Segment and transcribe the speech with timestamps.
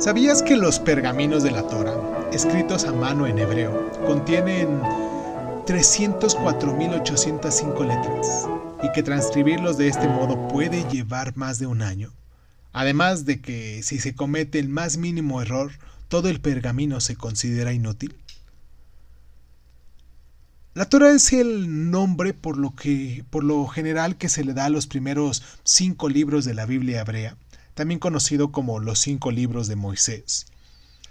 [0.00, 4.80] ¿Sabías que los pergaminos de la Torah, escritos a mano en hebreo, contienen
[5.66, 8.48] 304.805 letras
[8.82, 12.14] y que transcribirlos de este modo puede llevar más de un año?
[12.72, 15.70] Además de que si se comete el más mínimo error,
[16.08, 18.16] todo el pergamino se considera inútil.
[20.72, 24.64] La Torah es el nombre por lo que por lo general que se le da
[24.64, 27.36] a los primeros cinco libros de la Biblia hebrea
[27.74, 30.46] también conocido como los cinco libros de Moisés.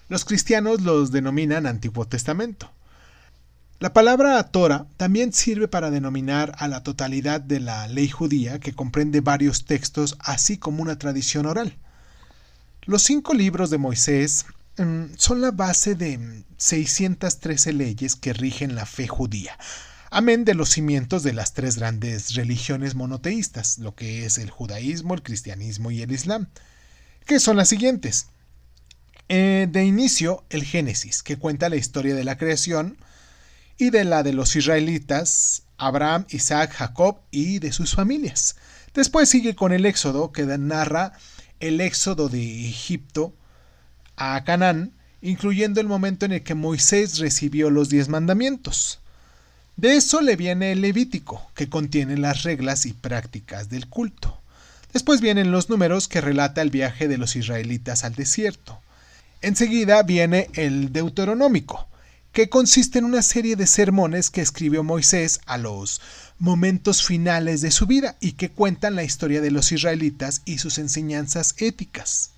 [0.07, 2.71] Los cristianos los denominan Antiguo Testamento.
[3.79, 8.73] La palabra Torah también sirve para denominar a la totalidad de la ley judía que
[8.73, 11.77] comprende varios textos así como una tradición oral.
[12.83, 18.85] Los cinco libros de Moisés mm, son la base de 613 leyes que rigen la
[18.85, 19.57] fe judía,
[20.09, 25.13] amén de los cimientos de las tres grandes religiones monoteístas, lo que es el judaísmo,
[25.13, 26.47] el cristianismo y el islam,
[27.25, 28.27] que son las siguientes.
[29.27, 32.97] Eh, de inicio, el Génesis, que cuenta la historia de la creación
[33.77, 38.55] y de la de los israelitas, Abraham, Isaac, Jacob y de sus familias.
[38.95, 41.13] Después sigue con el Éxodo, que narra
[41.59, 43.35] el éxodo de Egipto
[44.15, 48.99] a Canaán, incluyendo el momento en el que Moisés recibió los diez mandamientos.
[49.79, 54.37] De eso le viene el Levítico, que contiene las reglas y prácticas del culto.
[54.91, 58.77] Después vienen los números que relata el viaje de los israelitas al desierto.
[59.41, 61.87] Enseguida viene el Deuteronómico,
[62.33, 66.01] que consiste en una serie de sermones que escribió Moisés a los
[66.39, 70.77] momentos finales de su vida y que cuentan la historia de los israelitas y sus
[70.77, 72.31] enseñanzas éticas.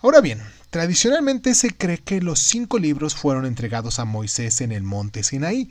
[0.00, 4.82] Ahora bien, tradicionalmente se cree que los cinco libros fueron entregados a Moisés en el
[4.82, 5.70] monte Sinaí,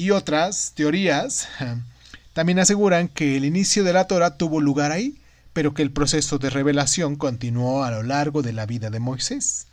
[0.00, 1.46] y otras teorías
[2.32, 5.20] también aseguran que el inicio de la Torah tuvo lugar ahí,
[5.52, 9.66] pero que el proceso de revelación continuó a lo largo de la vida de Moisés.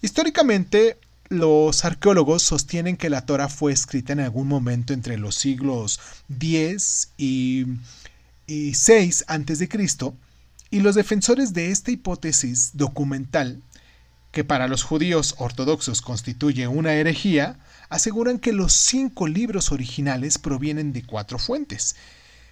[0.00, 0.96] Históricamente,
[1.28, 7.10] los arqueólogos sostienen que la Torah fue escrita en algún momento entre los siglos X
[7.18, 7.66] y,
[8.46, 9.68] y VI a.C.,
[10.70, 13.60] y los defensores de esta hipótesis documental,
[14.34, 17.56] que para los judíos ortodoxos constituye una herejía,
[17.88, 21.94] aseguran que los cinco libros originales provienen de cuatro fuentes,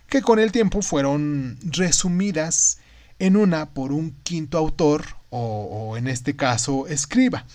[0.08, 2.78] que con el tiempo fueron resumidas
[3.18, 7.46] en una por un quinto autor o, en este caso escriba.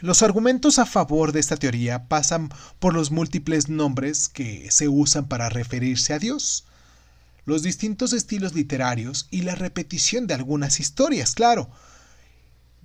[0.00, 2.48] Los argumentos a favor de esta teoría pasan
[2.78, 6.64] por los múltiples nombres que se usan para referirse a Dios,
[7.44, 11.70] los distintos estilos literarios y la repetición de algunas historias, claro,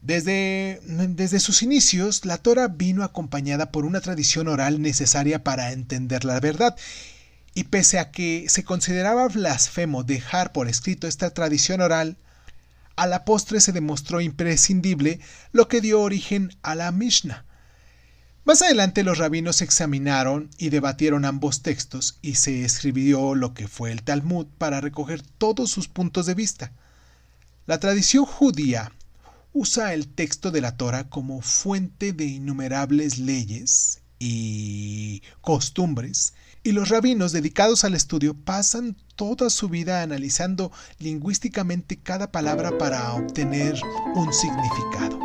[0.01, 6.39] desde, sus inicios, la Torah vino acompañada por una tradición oral necesaria para entender la
[6.39, 6.75] verdad.
[7.53, 12.17] Y pese a que se consideraba blasfemo dejar por escrito esta tradición oral,
[12.95, 15.19] a la postre se demostró imprescindible,
[15.51, 17.45] lo que dio origen a la Mishnah.
[18.43, 23.91] Más adelante los rabinos examinaron y debatieron ambos textos y se escribió lo que fue
[23.91, 26.71] el Talmud para recoger todos sus puntos de vista.
[27.67, 28.91] La tradición judía
[29.53, 36.89] usa el texto de la Torah como fuente de innumerables leyes y costumbres, y los
[36.89, 43.79] rabinos dedicados al estudio pasan toda su vida analizando lingüísticamente cada palabra para obtener
[44.15, 45.19] un significado.